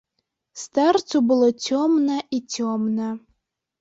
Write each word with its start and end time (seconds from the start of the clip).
Старцу 0.61 1.21
было 1.31 1.49
цёмна 1.75 2.17
і 2.39 2.43
цёмна. 2.57 3.11